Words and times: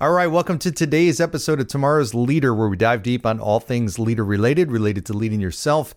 All 0.00 0.12
right, 0.12 0.28
welcome 0.28 0.60
to 0.60 0.70
today's 0.70 1.20
episode 1.20 1.58
of 1.58 1.66
Tomorrow's 1.66 2.14
Leader, 2.14 2.54
where 2.54 2.68
we 2.68 2.76
dive 2.76 3.02
deep 3.02 3.26
on 3.26 3.40
all 3.40 3.58
things 3.58 3.98
leader 3.98 4.24
related, 4.24 4.70
related 4.70 5.04
to 5.06 5.12
leading 5.12 5.40
yourself 5.40 5.92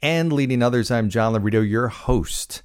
and 0.00 0.32
leading 0.32 0.62
others. 0.62 0.90
I'm 0.90 1.10
John 1.10 1.34
Laurito, 1.34 1.60
your 1.60 1.88
host. 1.88 2.62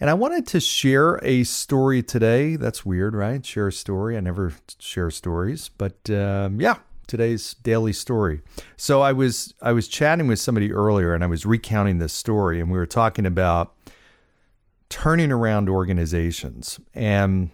And 0.00 0.10
I 0.10 0.14
wanted 0.14 0.48
to 0.48 0.58
share 0.58 1.20
a 1.22 1.44
story 1.44 2.02
today. 2.02 2.56
That's 2.56 2.84
weird, 2.84 3.14
right? 3.14 3.46
Share 3.46 3.68
a 3.68 3.72
story. 3.72 4.16
I 4.16 4.20
never 4.20 4.52
share 4.80 5.12
stories, 5.12 5.68
but 5.78 6.10
um, 6.10 6.60
yeah, 6.60 6.78
today's 7.06 7.54
daily 7.62 7.92
story. 7.92 8.42
So 8.76 9.02
I 9.02 9.12
was 9.12 9.54
I 9.62 9.70
was 9.70 9.86
chatting 9.86 10.26
with 10.26 10.40
somebody 10.40 10.72
earlier, 10.72 11.14
and 11.14 11.22
I 11.22 11.28
was 11.28 11.46
recounting 11.46 11.98
this 11.98 12.12
story, 12.12 12.58
and 12.58 12.68
we 12.68 12.78
were 12.78 12.84
talking 12.84 13.26
about 13.26 13.76
turning 14.88 15.30
around 15.30 15.68
organizations 15.68 16.80
and 16.94 17.52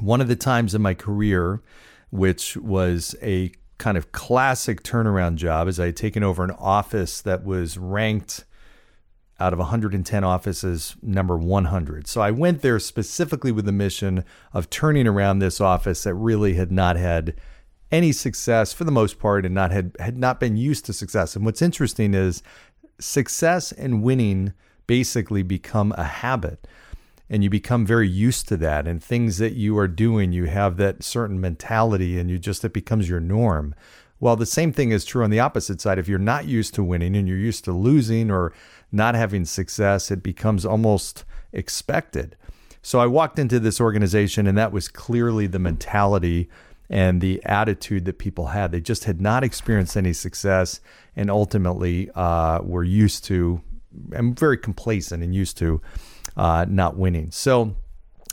one 0.00 0.20
of 0.20 0.28
the 0.28 0.36
times 0.36 0.74
in 0.74 0.82
my 0.82 0.94
career, 0.94 1.62
which 2.10 2.56
was 2.56 3.14
a 3.22 3.52
kind 3.78 3.96
of 3.96 4.12
classic 4.12 4.82
turnaround 4.82 5.36
job, 5.36 5.68
is 5.68 5.78
I 5.78 5.86
had 5.86 5.96
taken 5.96 6.22
over 6.22 6.44
an 6.44 6.50
office 6.52 7.20
that 7.22 7.44
was 7.44 7.78
ranked 7.78 8.44
out 9.40 9.52
of 9.52 9.58
110 9.58 10.24
offices 10.24 10.96
number 11.00 11.36
100. 11.36 12.08
So 12.08 12.20
I 12.20 12.30
went 12.30 12.60
there 12.62 12.80
specifically 12.80 13.52
with 13.52 13.66
the 13.66 13.72
mission 13.72 14.24
of 14.52 14.68
turning 14.68 15.06
around 15.06 15.38
this 15.38 15.60
office 15.60 16.02
that 16.02 16.14
really 16.14 16.54
had 16.54 16.72
not 16.72 16.96
had 16.96 17.34
any 17.90 18.12
success 18.12 18.72
for 18.72 18.84
the 18.84 18.90
most 18.90 19.18
part 19.18 19.46
and 19.46 19.54
not 19.54 19.70
had 19.70 19.96
had 19.98 20.18
not 20.18 20.40
been 20.40 20.56
used 20.56 20.84
to 20.86 20.92
success. 20.92 21.36
And 21.36 21.44
what's 21.44 21.62
interesting 21.62 22.14
is 22.14 22.42
success 23.00 23.72
and 23.72 24.02
winning 24.02 24.52
basically 24.86 25.42
become 25.42 25.94
a 25.96 26.04
habit 26.04 26.66
and 27.30 27.44
you 27.44 27.50
become 27.50 27.84
very 27.84 28.08
used 28.08 28.48
to 28.48 28.56
that 28.56 28.86
and 28.86 29.02
things 29.02 29.38
that 29.38 29.52
you 29.52 29.76
are 29.78 29.88
doing 29.88 30.32
you 30.32 30.44
have 30.44 30.76
that 30.76 31.02
certain 31.02 31.40
mentality 31.40 32.18
and 32.18 32.30
you 32.30 32.38
just 32.38 32.64
it 32.64 32.72
becomes 32.72 33.08
your 33.08 33.20
norm. 33.20 33.74
Well 34.20 34.36
the 34.36 34.46
same 34.46 34.72
thing 34.72 34.90
is 34.90 35.04
true 35.04 35.24
on 35.24 35.30
the 35.30 35.40
opposite 35.40 35.80
side. 35.80 35.98
If 35.98 36.08
you're 36.08 36.18
not 36.18 36.46
used 36.46 36.74
to 36.74 36.84
winning 36.84 37.16
and 37.16 37.28
you're 37.28 37.38
used 37.38 37.64
to 37.64 37.72
losing 37.72 38.30
or 38.30 38.52
not 38.90 39.14
having 39.14 39.44
success 39.44 40.10
it 40.10 40.22
becomes 40.22 40.64
almost 40.64 41.24
expected. 41.52 42.36
So 42.82 43.00
i 43.00 43.06
walked 43.06 43.38
into 43.38 43.60
this 43.60 43.80
organization 43.80 44.46
and 44.46 44.56
that 44.56 44.72
was 44.72 44.88
clearly 44.88 45.46
the 45.46 45.58
mentality 45.58 46.48
and 46.90 47.20
the 47.20 47.44
attitude 47.44 48.06
that 48.06 48.18
people 48.18 48.46
had. 48.46 48.72
They 48.72 48.80
just 48.80 49.04
had 49.04 49.20
not 49.20 49.44
experienced 49.44 49.96
any 49.96 50.14
success 50.14 50.80
and 51.14 51.30
ultimately 51.30 52.10
uh, 52.14 52.60
were 52.62 52.84
used 52.84 53.24
to 53.24 53.60
and 54.12 54.38
very 54.38 54.56
complacent 54.56 55.22
and 55.22 55.34
used 55.34 55.56
to 55.58 55.80
uh, 56.38 56.64
not 56.68 56.96
winning. 56.96 57.30
So 57.30 57.76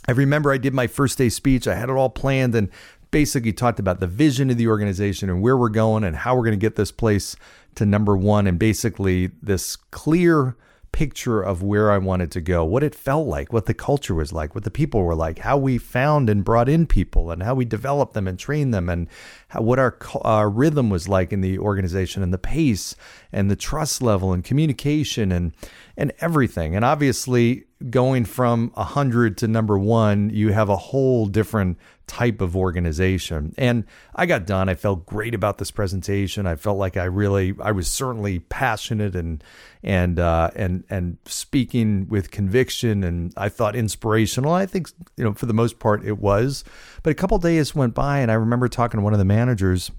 I 0.08 0.12
remember 0.12 0.52
I 0.52 0.58
did 0.58 0.72
my 0.72 0.86
first 0.86 1.18
day 1.18 1.28
speech. 1.28 1.66
I 1.66 1.74
had 1.74 1.90
it 1.90 1.92
all 1.92 2.08
planned 2.08 2.54
and 2.54 2.70
basically 3.10 3.52
talked 3.52 3.78
about 3.78 4.00
the 4.00 4.06
vision 4.06 4.50
of 4.50 4.56
the 4.56 4.68
organization 4.68 5.28
and 5.28 5.42
where 5.42 5.56
we're 5.56 5.68
going 5.68 6.04
and 6.04 6.16
how 6.16 6.34
we're 6.34 6.44
going 6.44 6.58
to 6.58 6.64
get 6.64 6.76
this 6.76 6.92
place 6.92 7.36
to 7.74 7.84
number 7.84 8.16
one 8.16 8.46
and 8.46 8.58
basically 8.58 9.30
this 9.42 9.76
clear 9.76 10.56
picture 10.96 11.42
of 11.42 11.62
where 11.62 11.92
I 11.92 11.98
wanted 11.98 12.30
to 12.30 12.40
go, 12.40 12.64
what 12.64 12.82
it 12.82 12.94
felt 12.94 13.26
like, 13.26 13.52
what 13.52 13.66
the 13.66 13.74
culture 13.74 14.14
was 14.14 14.32
like, 14.32 14.54
what 14.54 14.64
the 14.64 14.70
people 14.70 15.02
were 15.02 15.14
like, 15.14 15.40
how 15.40 15.58
we 15.58 15.76
found 15.76 16.30
and 16.30 16.42
brought 16.42 16.70
in 16.70 16.86
people, 16.86 17.30
and 17.30 17.42
how 17.42 17.54
we 17.54 17.66
developed 17.66 18.14
them 18.14 18.26
and 18.26 18.38
trained 18.38 18.72
them, 18.72 18.88
and 18.88 19.06
how, 19.48 19.60
what 19.60 19.78
our, 19.78 19.98
our 20.22 20.48
rhythm 20.48 20.88
was 20.88 21.06
like 21.06 21.34
in 21.34 21.42
the 21.42 21.58
organization, 21.58 22.22
and 22.22 22.32
the 22.32 22.38
pace, 22.38 22.96
and 23.30 23.50
the 23.50 23.56
trust 23.56 24.00
level, 24.00 24.32
and 24.32 24.42
communication, 24.42 25.32
and 25.32 25.52
and 25.98 26.12
everything. 26.20 26.74
And 26.74 26.82
obviously, 26.82 27.66
going 27.90 28.24
from 28.24 28.70
100 28.74 29.36
to 29.38 29.48
number 29.48 29.78
one, 29.78 30.30
you 30.30 30.52
have 30.52 30.68
a 30.68 30.76
whole 30.76 31.26
different 31.26 31.78
type 32.06 32.40
of 32.40 32.56
organization. 32.56 33.54
And 33.58 33.84
I 34.14 34.26
got 34.26 34.46
done. 34.46 34.68
I 34.68 34.74
felt 34.74 35.04
great 35.04 35.34
about 35.34 35.58
this 35.58 35.70
presentation. 35.70 36.46
I 36.46 36.56
felt 36.56 36.78
like 36.78 36.96
I 36.96 37.04
really, 37.04 37.54
I 37.60 37.72
was 37.72 37.90
certainly 37.90 38.38
passionate 38.38 39.14
and 39.14 39.42
and 39.82 40.18
uh, 40.18 40.50
and 40.56 40.84
and 40.90 41.18
speaking 41.26 42.08
with 42.08 42.30
conviction, 42.30 43.04
and 43.04 43.32
I 43.36 43.48
thought 43.48 43.76
inspirational. 43.76 44.52
I 44.52 44.66
think 44.66 44.90
you 45.16 45.24
know 45.24 45.34
for 45.34 45.46
the 45.46 45.54
most 45.54 45.78
part 45.78 46.04
it 46.04 46.18
was. 46.18 46.64
But 47.02 47.10
a 47.10 47.14
couple 47.14 47.38
days 47.38 47.74
went 47.74 47.94
by, 47.94 48.18
and 48.18 48.30
I 48.30 48.34
remember 48.34 48.68
talking 48.68 48.98
to 48.98 49.04
one 49.04 49.12
of 49.12 49.18
the 49.18 49.24
managers, 49.24 49.90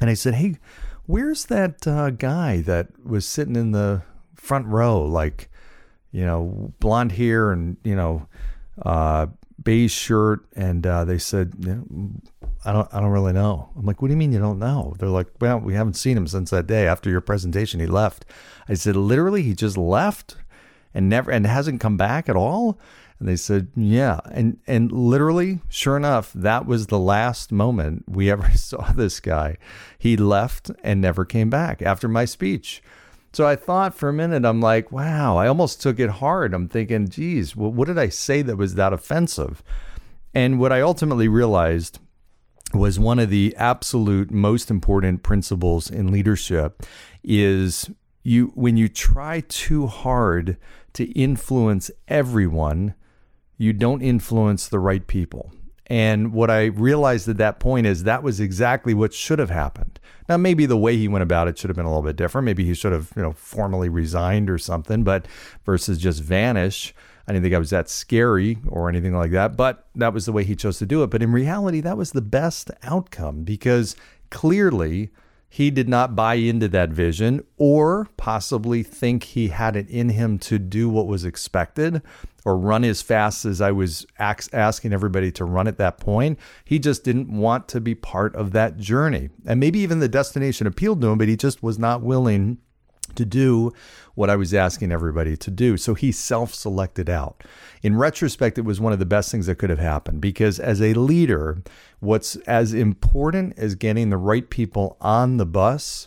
and 0.00 0.10
I 0.10 0.14
said, 0.14 0.34
"Hey, 0.34 0.56
where's 1.06 1.46
that 1.46 1.86
uh, 1.86 2.10
guy 2.10 2.60
that 2.62 2.88
was 3.04 3.26
sitting 3.26 3.56
in 3.56 3.72
the 3.72 4.02
front 4.34 4.66
row, 4.66 5.02
like?" 5.02 5.48
You 6.14 6.24
know, 6.24 6.72
blonde 6.78 7.10
hair 7.10 7.50
and, 7.50 7.76
you 7.82 7.96
know, 7.96 8.28
uh, 8.82 9.26
beige 9.60 9.92
shirt. 9.92 10.46
And 10.54 10.86
uh, 10.86 11.04
they 11.04 11.18
said, 11.18 11.54
I 12.64 12.72
don't, 12.72 12.88
I 12.94 13.00
don't 13.00 13.10
really 13.10 13.32
know. 13.32 13.70
I'm 13.76 13.84
like, 13.84 14.00
what 14.00 14.08
do 14.08 14.12
you 14.12 14.18
mean 14.18 14.32
you 14.32 14.38
don't 14.38 14.60
know? 14.60 14.94
They're 14.98 15.08
like, 15.08 15.26
well, 15.40 15.58
we 15.58 15.74
haven't 15.74 15.94
seen 15.94 16.16
him 16.16 16.28
since 16.28 16.50
that 16.50 16.68
day 16.68 16.86
after 16.86 17.10
your 17.10 17.20
presentation. 17.20 17.80
He 17.80 17.86
left. 17.86 18.24
I 18.68 18.74
said, 18.74 18.94
literally, 18.94 19.42
he 19.42 19.54
just 19.54 19.76
left 19.76 20.36
and 20.94 21.08
never, 21.08 21.32
and 21.32 21.48
hasn't 21.48 21.80
come 21.80 21.96
back 21.96 22.28
at 22.28 22.36
all. 22.36 22.78
And 23.18 23.28
they 23.28 23.36
said, 23.36 23.72
yeah. 23.74 24.20
And, 24.30 24.58
and 24.68 24.92
literally, 24.92 25.62
sure 25.68 25.96
enough, 25.96 26.32
that 26.32 26.64
was 26.64 26.86
the 26.86 26.98
last 26.98 27.50
moment 27.50 28.04
we 28.06 28.30
ever 28.30 28.50
saw 28.54 28.92
this 28.92 29.18
guy. 29.18 29.56
He 29.98 30.16
left 30.16 30.70
and 30.84 31.00
never 31.00 31.24
came 31.24 31.50
back 31.50 31.82
after 31.82 32.06
my 32.06 32.24
speech. 32.24 32.84
So 33.34 33.44
I 33.48 33.56
thought 33.56 33.96
for 33.96 34.08
a 34.08 34.12
minute, 34.12 34.44
I'm 34.44 34.60
like, 34.60 34.92
wow, 34.92 35.36
I 35.36 35.48
almost 35.48 35.82
took 35.82 35.98
it 35.98 36.08
hard. 36.08 36.54
I'm 36.54 36.68
thinking, 36.68 37.08
geez, 37.08 37.56
what 37.56 37.88
did 37.88 37.98
I 37.98 38.08
say 38.08 38.42
that 38.42 38.56
was 38.56 38.76
that 38.76 38.92
offensive? 38.92 39.60
And 40.32 40.60
what 40.60 40.72
I 40.72 40.80
ultimately 40.80 41.26
realized 41.26 41.98
was 42.72 43.00
one 43.00 43.18
of 43.18 43.30
the 43.30 43.52
absolute 43.56 44.30
most 44.30 44.70
important 44.70 45.24
principles 45.24 45.90
in 45.90 46.12
leadership 46.12 46.84
is 47.24 47.90
you 48.22 48.52
when 48.54 48.76
you 48.76 48.88
try 48.88 49.40
too 49.40 49.88
hard 49.88 50.56
to 50.92 51.04
influence 51.12 51.90
everyone, 52.06 52.94
you 53.58 53.72
don't 53.72 54.00
influence 54.00 54.68
the 54.68 54.78
right 54.78 55.08
people. 55.08 55.52
And 55.86 56.32
what 56.32 56.50
I 56.50 56.66
realized 56.66 57.28
at 57.28 57.36
that 57.38 57.60
point 57.60 57.86
is 57.86 58.04
that 58.04 58.22
was 58.22 58.40
exactly 58.40 58.94
what 58.94 59.12
should 59.12 59.38
have 59.38 59.50
happened. 59.50 60.00
Now, 60.28 60.38
maybe 60.38 60.64
the 60.64 60.76
way 60.76 60.96
he 60.96 61.08
went 61.08 61.22
about 61.22 61.48
it 61.48 61.58
should 61.58 61.68
have 61.68 61.76
been 61.76 61.84
a 61.84 61.90
little 61.90 62.02
bit 62.02 62.16
different. 62.16 62.46
Maybe 62.46 62.64
he 62.64 62.74
should 62.74 62.92
have, 62.92 63.12
you 63.14 63.22
know, 63.22 63.32
formally 63.32 63.90
resigned 63.90 64.48
or 64.48 64.56
something, 64.56 65.04
but 65.04 65.26
versus 65.66 65.98
just 65.98 66.22
vanish. 66.22 66.94
I 67.28 67.32
didn't 67.32 67.44
think 67.44 67.54
I 67.54 67.58
was 67.58 67.70
that 67.70 67.88
scary 67.90 68.58
or 68.66 68.88
anything 68.88 69.14
like 69.14 69.30
that, 69.32 69.56
but 69.56 69.86
that 69.94 70.14
was 70.14 70.26
the 70.26 70.32
way 70.32 70.44
he 70.44 70.56
chose 70.56 70.78
to 70.78 70.86
do 70.86 71.02
it. 71.02 71.10
But 71.10 71.22
in 71.22 71.32
reality, 71.32 71.80
that 71.80 71.96
was 71.96 72.12
the 72.12 72.22
best 72.22 72.70
outcome 72.82 73.44
because 73.44 73.96
clearly 74.30 75.10
he 75.54 75.70
did 75.70 75.88
not 75.88 76.16
buy 76.16 76.34
into 76.34 76.66
that 76.66 76.90
vision 76.90 77.40
or 77.56 78.08
possibly 78.16 78.82
think 78.82 79.22
he 79.22 79.46
had 79.46 79.76
it 79.76 79.88
in 79.88 80.08
him 80.08 80.36
to 80.36 80.58
do 80.58 80.88
what 80.88 81.06
was 81.06 81.24
expected 81.24 82.02
or 82.44 82.58
run 82.58 82.82
as 82.82 83.00
fast 83.02 83.44
as 83.44 83.60
I 83.60 83.70
was 83.70 84.04
asking 84.18 84.92
everybody 84.92 85.30
to 85.30 85.44
run 85.44 85.68
at 85.68 85.78
that 85.78 85.98
point. 85.98 86.40
He 86.64 86.80
just 86.80 87.04
didn't 87.04 87.28
want 87.28 87.68
to 87.68 87.80
be 87.80 87.94
part 87.94 88.34
of 88.34 88.50
that 88.50 88.78
journey. 88.78 89.30
And 89.46 89.60
maybe 89.60 89.78
even 89.78 90.00
the 90.00 90.08
destination 90.08 90.66
appealed 90.66 91.00
to 91.02 91.06
him, 91.06 91.18
but 91.18 91.28
he 91.28 91.36
just 91.36 91.62
was 91.62 91.78
not 91.78 92.02
willing 92.02 92.58
to 93.14 93.24
do 93.24 93.72
what 94.14 94.30
I 94.30 94.36
was 94.36 94.54
asking 94.54 94.92
everybody 94.92 95.36
to 95.36 95.50
do. 95.50 95.76
So 95.76 95.94
he 95.94 96.12
self 96.12 96.54
selected 96.54 97.08
out. 97.10 97.44
In 97.82 97.96
retrospect, 97.96 98.58
it 98.58 98.64
was 98.64 98.80
one 98.80 98.92
of 98.92 98.98
the 98.98 99.06
best 99.06 99.30
things 99.30 99.46
that 99.46 99.56
could 99.56 99.70
have 99.70 99.78
happened 99.78 100.20
because 100.20 100.58
as 100.58 100.80
a 100.80 100.94
leader, 100.94 101.62
what's 102.00 102.36
as 102.46 102.72
important 102.72 103.58
as 103.58 103.74
getting 103.74 104.10
the 104.10 104.16
right 104.16 104.48
people 104.48 104.96
on 105.00 105.36
the 105.36 105.46
bus 105.46 106.06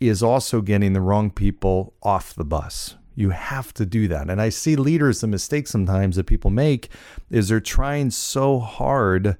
is 0.00 0.22
also 0.22 0.60
getting 0.60 0.92
the 0.92 1.00
wrong 1.00 1.30
people 1.30 1.94
off 2.02 2.34
the 2.34 2.44
bus. 2.44 2.96
You 3.14 3.30
have 3.30 3.72
to 3.74 3.86
do 3.86 4.08
that. 4.08 4.28
And 4.28 4.42
I 4.42 4.50
see 4.50 4.76
leaders, 4.76 5.22
the 5.22 5.26
mistake 5.26 5.66
sometimes 5.66 6.16
that 6.16 6.26
people 6.26 6.50
make 6.50 6.90
is 7.30 7.48
they're 7.48 7.60
trying 7.60 8.10
so 8.10 8.58
hard 8.58 9.38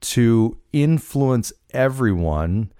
to 0.00 0.56
influence 0.72 1.52
everyone 1.72 2.72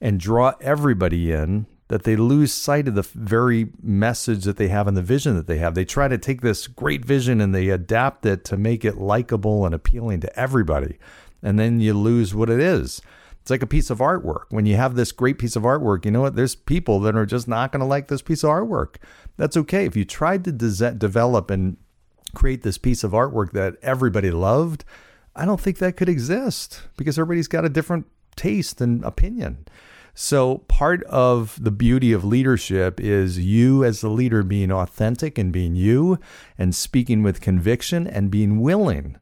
and 0.00 0.18
draw 0.18 0.54
everybody 0.60 1.30
in 1.30 1.66
that 1.94 2.02
they 2.02 2.16
lose 2.16 2.52
sight 2.52 2.88
of 2.88 2.96
the 2.96 3.02
very 3.02 3.68
message 3.80 4.42
that 4.42 4.56
they 4.56 4.66
have 4.66 4.88
and 4.88 4.96
the 4.96 5.00
vision 5.00 5.36
that 5.36 5.46
they 5.46 5.58
have. 5.58 5.76
They 5.76 5.84
try 5.84 6.08
to 6.08 6.18
take 6.18 6.40
this 6.40 6.66
great 6.66 7.04
vision 7.04 7.40
and 7.40 7.54
they 7.54 7.68
adapt 7.68 8.26
it 8.26 8.44
to 8.46 8.56
make 8.56 8.84
it 8.84 8.98
likable 8.98 9.64
and 9.64 9.72
appealing 9.72 10.18
to 10.22 10.36
everybody. 10.36 10.98
And 11.40 11.56
then 11.56 11.78
you 11.78 11.94
lose 11.94 12.34
what 12.34 12.50
it 12.50 12.58
is. 12.58 13.00
It's 13.40 13.50
like 13.52 13.62
a 13.62 13.68
piece 13.68 13.90
of 13.90 13.98
artwork. 13.98 14.46
When 14.48 14.66
you 14.66 14.74
have 14.74 14.96
this 14.96 15.12
great 15.12 15.38
piece 15.38 15.54
of 15.54 15.62
artwork, 15.62 16.04
you 16.04 16.10
know 16.10 16.22
what? 16.22 16.34
There's 16.34 16.56
people 16.56 16.98
that 16.98 17.14
are 17.14 17.26
just 17.26 17.46
not 17.46 17.70
going 17.70 17.78
to 17.78 17.86
like 17.86 18.08
this 18.08 18.22
piece 18.22 18.42
of 18.42 18.50
artwork. 18.50 18.96
That's 19.36 19.56
okay. 19.58 19.84
If 19.84 19.94
you 19.94 20.04
tried 20.04 20.42
to 20.46 20.50
de- 20.50 20.94
develop 20.94 21.48
and 21.48 21.76
create 22.34 22.62
this 22.62 22.76
piece 22.76 23.04
of 23.04 23.12
artwork 23.12 23.52
that 23.52 23.76
everybody 23.82 24.32
loved, 24.32 24.84
I 25.36 25.44
don't 25.44 25.60
think 25.60 25.78
that 25.78 25.96
could 25.96 26.08
exist 26.08 26.88
because 26.96 27.20
everybody's 27.20 27.46
got 27.46 27.64
a 27.64 27.68
different 27.68 28.06
taste 28.34 28.80
and 28.80 29.04
opinion. 29.04 29.68
So, 30.16 30.58
part 30.68 31.02
of 31.04 31.58
the 31.60 31.72
beauty 31.72 32.12
of 32.12 32.24
leadership 32.24 33.00
is 33.00 33.40
you, 33.40 33.82
as 33.82 34.00
the 34.00 34.08
leader, 34.08 34.44
being 34.44 34.70
authentic 34.70 35.38
and 35.38 35.52
being 35.52 35.74
you 35.74 36.20
and 36.56 36.72
speaking 36.72 37.24
with 37.24 37.40
conviction 37.40 38.06
and 38.06 38.30
being 38.30 38.60
willing 38.60 39.16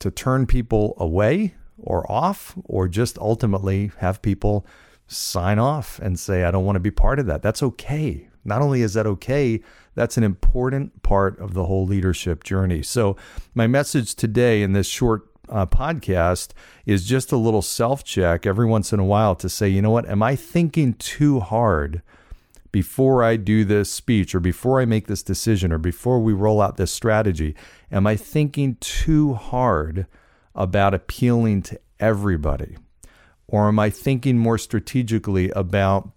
to 0.00 0.10
turn 0.10 0.46
people 0.46 0.94
away 0.98 1.54
or 1.78 2.10
off, 2.10 2.56
or 2.64 2.88
just 2.88 3.18
ultimately 3.18 3.92
have 3.98 4.20
people 4.20 4.66
sign 5.06 5.60
off 5.60 6.00
and 6.00 6.18
say, 6.18 6.42
I 6.42 6.50
don't 6.50 6.64
want 6.64 6.76
to 6.76 6.80
be 6.80 6.90
part 6.90 7.20
of 7.20 7.26
that. 7.26 7.42
That's 7.42 7.62
okay. 7.62 8.28
Not 8.44 8.62
only 8.62 8.82
is 8.82 8.94
that 8.94 9.06
okay, 9.06 9.60
that's 9.94 10.16
an 10.16 10.24
important 10.24 11.04
part 11.04 11.38
of 11.38 11.54
the 11.54 11.66
whole 11.66 11.86
leadership 11.86 12.42
journey. 12.42 12.82
So, 12.82 13.16
my 13.54 13.68
message 13.68 14.16
today 14.16 14.62
in 14.62 14.72
this 14.72 14.88
short 14.88 15.31
uh, 15.52 15.66
podcast 15.66 16.52
is 16.86 17.04
just 17.04 17.30
a 17.30 17.36
little 17.36 17.62
self 17.62 18.02
check 18.02 18.46
every 18.46 18.66
once 18.66 18.92
in 18.92 18.98
a 18.98 19.04
while 19.04 19.36
to 19.36 19.48
say, 19.48 19.68
you 19.68 19.82
know 19.82 19.90
what, 19.90 20.08
am 20.08 20.22
I 20.22 20.34
thinking 20.34 20.94
too 20.94 21.40
hard 21.40 22.02
before 22.72 23.22
I 23.22 23.36
do 23.36 23.64
this 23.64 23.90
speech 23.90 24.34
or 24.34 24.40
before 24.40 24.80
I 24.80 24.86
make 24.86 25.06
this 25.06 25.22
decision 25.22 25.70
or 25.70 25.78
before 25.78 26.20
we 26.20 26.32
roll 26.32 26.62
out 26.62 26.78
this 26.78 26.90
strategy? 26.90 27.54
Am 27.90 28.06
I 28.06 28.16
thinking 28.16 28.76
too 28.80 29.34
hard 29.34 30.06
about 30.54 30.94
appealing 30.94 31.62
to 31.62 31.80
everybody? 32.00 32.78
Or 33.46 33.68
am 33.68 33.78
I 33.78 33.90
thinking 33.90 34.38
more 34.38 34.56
strategically 34.56 35.50
about 35.50 36.10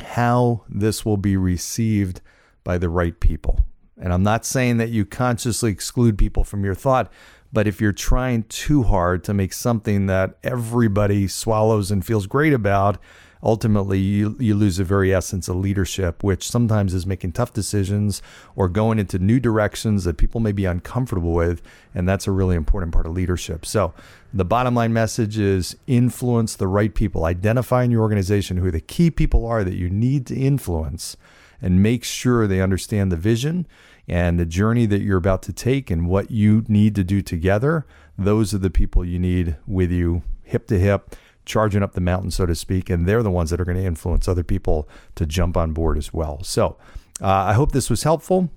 how 0.00 0.64
this 0.68 1.04
will 1.04 1.16
be 1.16 1.36
received 1.36 2.20
by 2.64 2.78
the 2.78 2.88
right 2.88 3.18
people? 3.20 3.64
And 4.02 4.12
I'm 4.12 4.24
not 4.24 4.44
saying 4.44 4.78
that 4.78 4.90
you 4.90 5.06
consciously 5.06 5.70
exclude 5.70 6.18
people 6.18 6.42
from 6.42 6.64
your 6.64 6.74
thought, 6.74 7.10
but 7.52 7.68
if 7.68 7.80
you're 7.80 7.92
trying 7.92 8.42
too 8.44 8.82
hard 8.82 9.22
to 9.24 9.32
make 9.32 9.52
something 9.52 10.06
that 10.06 10.36
everybody 10.42 11.28
swallows 11.28 11.92
and 11.92 12.04
feels 12.04 12.26
great 12.26 12.52
about, 12.52 12.98
ultimately 13.44 14.00
you, 14.00 14.34
you 14.40 14.56
lose 14.56 14.78
the 14.78 14.84
very 14.84 15.14
essence 15.14 15.48
of 15.48 15.54
leadership, 15.54 16.24
which 16.24 16.50
sometimes 16.50 16.94
is 16.94 17.06
making 17.06 17.30
tough 17.30 17.52
decisions 17.52 18.22
or 18.56 18.68
going 18.68 18.98
into 18.98 19.20
new 19.20 19.38
directions 19.38 20.02
that 20.02 20.16
people 20.16 20.40
may 20.40 20.52
be 20.52 20.64
uncomfortable 20.64 21.32
with. 21.32 21.62
And 21.94 22.08
that's 22.08 22.26
a 22.26 22.32
really 22.32 22.56
important 22.56 22.92
part 22.92 23.06
of 23.06 23.12
leadership. 23.12 23.64
So, 23.64 23.94
the 24.34 24.44
bottom 24.44 24.74
line 24.74 24.92
message 24.92 25.38
is 25.38 25.76
influence 25.86 26.56
the 26.56 26.66
right 26.66 26.92
people, 26.92 27.24
identify 27.26 27.84
in 27.84 27.92
your 27.92 28.00
organization 28.00 28.56
who 28.56 28.72
the 28.72 28.80
key 28.80 29.12
people 29.12 29.46
are 29.46 29.62
that 29.62 29.74
you 29.74 29.90
need 29.90 30.26
to 30.26 30.34
influence, 30.34 31.16
and 31.60 31.82
make 31.82 32.02
sure 32.02 32.46
they 32.46 32.60
understand 32.60 33.12
the 33.12 33.16
vision 33.16 33.66
and 34.08 34.38
the 34.38 34.46
journey 34.46 34.86
that 34.86 35.02
you're 35.02 35.18
about 35.18 35.42
to 35.42 35.52
take 35.52 35.90
and 35.90 36.08
what 36.08 36.30
you 36.30 36.64
need 36.68 36.94
to 36.96 37.04
do 37.04 37.22
together, 37.22 37.86
those 38.18 38.52
are 38.52 38.58
the 38.58 38.70
people 38.70 39.04
you 39.04 39.18
need 39.18 39.56
with 39.66 39.90
you 39.90 40.22
hip 40.42 40.66
to 40.68 40.78
hip, 40.78 41.16
charging 41.44 41.82
up 41.82 41.94
the 41.94 42.00
mountain, 42.00 42.30
so 42.30 42.46
to 42.46 42.54
speak. 42.54 42.90
And 42.90 43.06
they're 43.06 43.22
the 43.22 43.30
ones 43.30 43.50
that 43.50 43.60
are 43.60 43.64
going 43.64 43.78
to 43.78 43.84
influence 43.84 44.28
other 44.28 44.44
people 44.44 44.88
to 45.14 45.26
jump 45.26 45.56
on 45.56 45.72
board 45.72 45.98
as 45.98 46.12
well. 46.12 46.42
So 46.42 46.76
uh, 47.20 47.28
I 47.28 47.52
hope 47.54 47.72
this 47.72 47.88
was 47.88 48.02
helpful. 48.02 48.50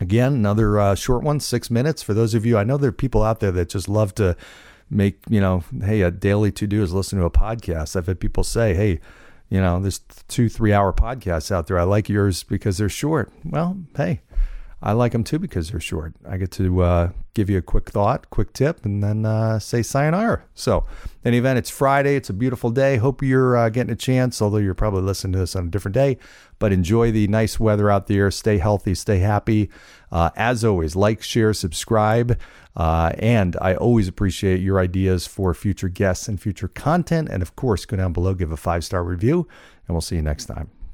Again, 0.00 0.34
another 0.34 0.78
uh, 0.78 0.94
short 0.94 1.22
one, 1.22 1.40
six 1.40 1.70
minutes. 1.70 2.02
For 2.02 2.14
those 2.14 2.34
of 2.34 2.44
you, 2.44 2.58
I 2.58 2.64
know 2.64 2.76
there 2.76 2.90
are 2.90 2.92
people 2.92 3.22
out 3.22 3.40
there 3.40 3.52
that 3.52 3.70
just 3.70 3.88
love 3.88 4.14
to 4.16 4.36
make, 4.90 5.20
you 5.28 5.40
know, 5.40 5.64
hey, 5.82 6.02
a 6.02 6.10
daily 6.10 6.52
to 6.52 6.66
do 6.66 6.82
is 6.82 6.92
listen 6.92 7.18
to 7.18 7.24
a 7.24 7.30
podcast. 7.30 7.96
I've 7.96 8.06
had 8.06 8.20
people 8.20 8.44
say, 8.44 8.74
hey, 8.74 9.00
you 9.48 9.60
know, 9.60 9.80
there's 9.80 10.00
two, 10.28 10.48
three 10.48 10.72
hour 10.72 10.92
podcasts 10.92 11.50
out 11.50 11.66
there. 11.66 11.78
I 11.78 11.84
like 11.84 12.08
yours 12.08 12.42
because 12.42 12.78
they're 12.78 12.88
short. 12.88 13.32
Well, 13.44 13.78
hey, 13.96 14.20
I 14.86 14.92
like 14.92 15.10
them 15.10 15.24
too 15.24 15.40
because 15.40 15.72
they're 15.72 15.80
short. 15.80 16.14
I 16.24 16.36
get 16.36 16.52
to 16.52 16.80
uh, 16.80 17.10
give 17.34 17.50
you 17.50 17.58
a 17.58 17.62
quick 17.62 17.90
thought, 17.90 18.30
quick 18.30 18.52
tip, 18.52 18.84
and 18.84 19.02
then 19.02 19.26
uh, 19.26 19.58
say 19.58 19.82
sayonara. 19.82 20.44
So, 20.54 20.86
in 21.24 21.30
any 21.30 21.38
event, 21.38 21.58
it's 21.58 21.70
Friday. 21.70 22.14
It's 22.14 22.30
a 22.30 22.32
beautiful 22.32 22.70
day. 22.70 22.96
Hope 22.96 23.20
you're 23.20 23.56
uh, 23.56 23.68
getting 23.68 23.92
a 23.92 23.96
chance, 23.96 24.40
although 24.40 24.58
you're 24.58 24.74
probably 24.74 25.02
listening 25.02 25.32
to 25.32 25.40
this 25.40 25.56
on 25.56 25.66
a 25.66 25.70
different 25.70 25.96
day. 25.96 26.18
But 26.60 26.72
enjoy 26.72 27.10
the 27.10 27.26
nice 27.26 27.58
weather 27.58 27.90
out 27.90 28.06
there. 28.06 28.30
Stay 28.30 28.58
healthy, 28.58 28.94
stay 28.94 29.18
happy. 29.18 29.70
Uh, 30.12 30.30
as 30.36 30.64
always, 30.64 30.94
like, 30.94 31.20
share, 31.20 31.52
subscribe. 31.52 32.38
Uh, 32.76 33.10
and 33.18 33.56
I 33.60 33.74
always 33.74 34.06
appreciate 34.06 34.60
your 34.60 34.78
ideas 34.78 35.26
for 35.26 35.52
future 35.52 35.88
guests 35.88 36.28
and 36.28 36.40
future 36.40 36.68
content. 36.68 37.28
And 37.28 37.42
of 37.42 37.56
course, 37.56 37.86
go 37.86 37.96
down 37.96 38.12
below, 38.12 38.34
give 38.34 38.52
a 38.52 38.56
five 38.56 38.84
star 38.84 39.02
review, 39.02 39.48
and 39.88 39.96
we'll 39.96 40.00
see 40.00 40.14
you 40.14 40.22
next 40.22 40.44
time. 40.44 40.70